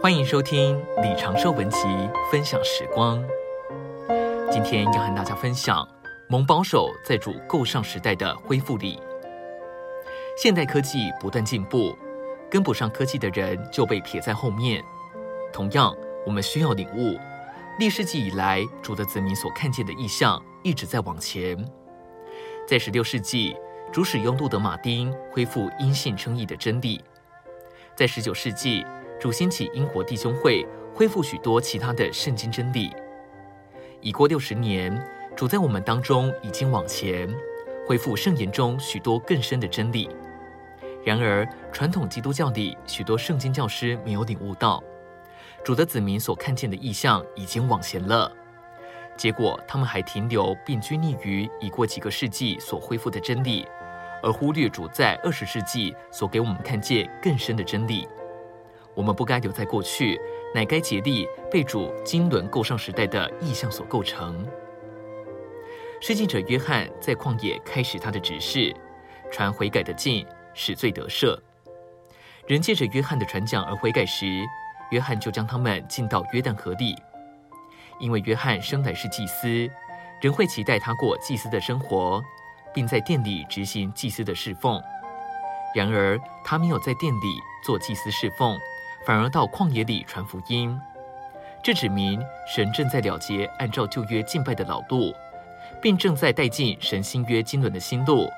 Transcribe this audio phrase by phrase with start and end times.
[0.00, 1.80] 欢迎收听李长寿文集
[2.30, 3.20] 分享时光。
[4.48, 5.86] 今天要和大家分享
[6.28, 9.02] 蒙保守在主构上时代的恢复里。
[10.36, 11.98] 现代科技不断进步，
[12.48, 14.80] 跟不上科技的人就被撇在后面。
[15.52, 15.92] 同样，
[16.24, 17.18] 我们需要领悟，
[17.80, 21.56] 历世纪以来主的子民所看见的异象一直在往前。
[22.68, 23.56] 在十六世纪，
[23.92, 27.00] 主使用路德马丁恢复因信称义的真理；
[27.96, 28.86] 在十九世纪，
[29.18, 30.64] 主兴起英国弟兄会，
[30.94, 32.94] 恢复许多其他的圣经真理。
[34.00, 34.96] 已过六十年，
[35.34, 37.28] 主在我们当中已经往前，
[37.84, 40.08] 恢复圣言中许多更深的真理。
[41.04, 44.80] 然而，传统基督教里许多圣经教师没有领悟到，
[45.64, 48.30] 主的子民所看见的异象已经往前了。
[49.16, 53.66] 结果，他们还停留并拘泥于已过几个世纪所恢复的真理，
[54.22, 58.06] 而忽略主在二十世纪所给我们看见更深的真理。
[58.98, 60.20] 我们不该留在过去，
[60.52, 64.44] 乃该竭力被主经纶构上时代的意象所构成。
[66.00, 68.74] 施浸者约翰在旷野开始他的执事，
[69.30, 71.38] 传悔改的信，使罪得赦。
[72.48, 74.44] 人借着约翰的传讲而悔改时，
[74.90, 76.96] 约翰就将他们进到约旦河里。
[78.00, 79.70] 因为约翰生来是祭司，
[80.20, 82.20] 人会期待他过祭司的生活，
[82.74, 84.82] 并在殿里执行祭司的侍奉。
[85.72, 88.58] 然而他没有在殿里做祭司侍奉。
[89.06, 90.78] 反而到旷野里传福音，
[91.62, 95.14] 这指明神正在了结按照旧约敬拜的老路，
[95.80, 98.28] 并正在带进神新约经纶的新路。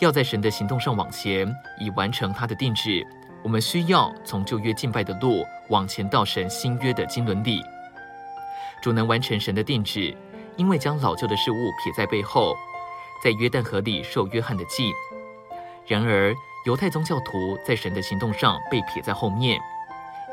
[0.00, 1.46] 要在神的行动上往前，
[1.78, 3.06] 以完成他的定旨，
[3.44, 7.62] 我们需要从旧约敬拜的路往前到神新约的经纶里。
[8.82, 10.14] 主能完成神的定旨，
[10.56, 12.56] 因为将老旧的事物撇在背后，
[13.22, 14.92] 在约旦河里受约翰的祭。
[15.86, 16.34] 然而
[16.66, 19.60] 犹太宗教徒在神的行动上被撇在后面。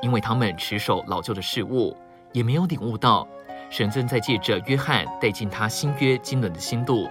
[0.02, 1.96] 因为他们持守老旧的事物，
[2.32, 3.28] 也没有领悟到
[3.70, 7.08] 神正在借着约翰带进他新约经纶的新路。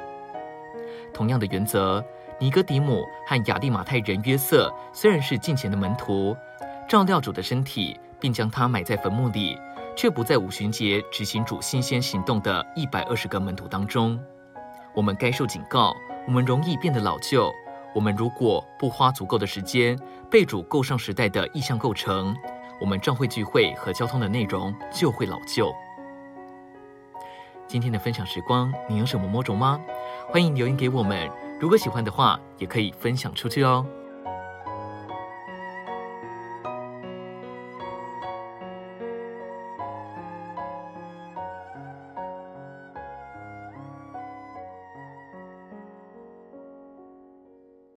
[1.13, 2.05] 同样的原则，
[2.39, 6.37] 尼哥底母和亚利马太人约瑟虽然是近前的门徒，
[6.89, 9.59] 照料主的身体，并将他埋在坟墓里，
[9.97, 14.19] 却不在五旬节执行主新鲜行动的一百二十个门徒当中。
[14.95, 15.95] 我们该受警告，
[16.27, 17.51] 我们容易变得老旧。
[17.93, 19.99] 我们如果不花足够的时间，
[20.31, 22.37] 被主构上时代的意象构成。
[22.81, 25.71] 我们召会聚会和交通的内容就会老旧。
[27.69, 29.81] 今天的分享时光，你有什么摸着吗？
[30.29, 31.31] 欢迎留言给我们。
[31.61, 33.87] 如果喜欢的话，也可以分享出去哦。